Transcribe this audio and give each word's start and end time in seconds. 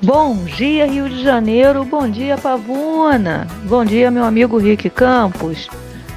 Bom 0.00 0.44
dia, 0.44 0.86
Rio 0.86 1.08
de 1.08 1.24
Janeiro. 1.24 1.84
Bom 1.84 2.08
dia, 2.08 2.38
Pavuna. 2.38 3.48
Bom 3.64 3.84
dia, 3.84 4.12
meu 4.12 4.22
amigo 4.22 4.56
Rick 4.56 4.88
Campos. 4.90 5.68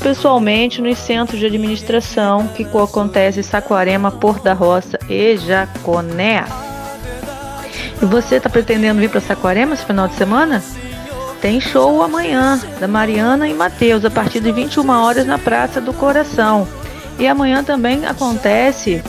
pessoalmente 0.00 0.80
nos 0.80 0.98
centros 0.98 1.38
de 1.38 1.46
administração 1.46 2.48
que 2.48 2.66
acontece 2.82 3.40
em 3.40 3.42
Saquarema, 3.42 4.10
Porto 4.10 4.42
da 4.42 4.52
Roça 4.52 4.98
e 5.08 5.36
Jaconé. 5.36 6.44
E 8.00 8.04
você 8.04 8.36
está 8.36 8.48
pretendendo 8.48 9.00
vir 9.00 9.10
para 9.10 9.20
Saquarema 9.20 9.74
esse 9.74 9.84
final 9.84 10.08
de 10.08 10.14
semana? 10.14 10.62
Tem 11.40 11.60
show 11.60 12.02
amanhã 12.02 12.60
da 12.80 12.88
Mariana 12.88 13.48
e 13.48 13.54
Matheus 13.54 14.04
a 14.04 14.10
partir 14.10 14.40
de 14.40 14.50
21 14.50 14.88
horas 14.88 15.26
na 15.26 15.38
Praça 15.38 15.80
do 15.80 15.92
Coração. 15.92 16.66
E 17.18 17.26
amanhã 17.26 17.62
também 17.62 18.06
acontece 18.06 19.02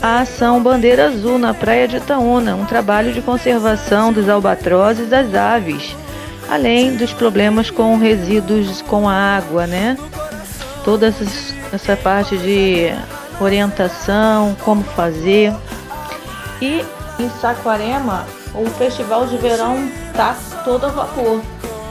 a 0.00 0.20
ação 0.20 0.62
Bandeira 0.62 1.06
Azul 1.06 1.38
na 1.38 1.52
Praia 1.52 1.86
de 1.86 1.96
Itaúna, 1.96 2.56
um 2.56 2.64
trabalho 2.64 3.12
de 3.12 3.20
conservação 3.20 4.12
dos 4.12 4.28
albatrozes 4.28 5.06
e 5.06 5.10
das 5.10 5.34
aves 5.34 5.94
além 6.52 6.96
dos 6.96 7.14
problemas 7.14 7.70
com 7.70 7.96
resíduos 7.96 8.82
com 8.82 9.08
a 9.08 9.14
água, 9.14 9.66
né? 9.66 9.96
Toda 10.84 11.14
essa 11.72 11.96
parte 11.96 12.36
de 12.36 12.92
orientação, 13.40 14.54
como 14.62 14.84
fazer. 14.84 15.50
E 16.60 16.84
em 17.18 17.30
Saquarema, 17.40 18.26
o 18.54 18.66
festival 18.72 19.26
de 19.26 19.38
verão 19.38 19.88
está 20.08 20.36
todo 20.62 20.84
a 20.84 20.88
vapor. 20.90 21.40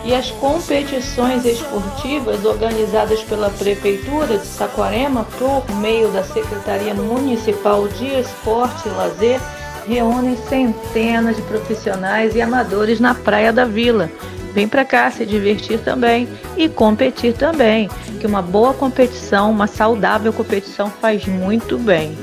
E 0.06 0.14
as 0.14 0.30
competições 0.30 1.44
esportivas 1.44 2.46
organizadas 2.46 3.24
pela 3.24 3.50
Prefeitura 3.50 4.38
de 4.38 4.46
Saquarema 4.46 5.26
por 5.40 5.76
meio 5.78 6.10
da 6.10 6.24
Secretaria 6.24 6.94
Municipal 6.94 7.88
de 7.88 8.06
Esporte 8.20 8.88
e 8.88 8.92
Lazer 8.92 9.40
reúnem 9.88 10.38
centenas 10.48 11.36
de 11.36 11.42
profissionais 11.44 12.36
e 12.36 12.42
amadores 12.42 13.00
na 13.00 13.16
Praia 13.16 13.52
da 13.52 13.66
Vila 13.66 14.10
Vem 14.54 14.68
para 14.68 14.84
cá 14.84 15.10
se 15.10 15.26
divertir 15.26 15.80
também 15.80 16.28
e 16.58 16.68
competir 16.68 17.34
também, 17.34 17.90
que 18.20 18.28
uma 18.28 18.42
boa 18.42 18.74
competição, 18.74 19.50
uma 19.50 19.68
saudável 19.68 20.34
competição 20.34 20.90
faz 20.90 21.26
muito 21.26 21.78
bem. 21.78 22.18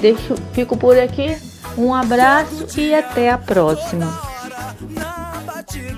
Deixo, 0.00 0.34
fico 0.52 0.76
por 0.76 0.96
aqui, 0.96 1.36
um 1.76 1.92
abraço 1.94 2.66
e 2.78 2.94
até 2.94 3.30
a 3.30 3.38
próxima. 3.38 4.06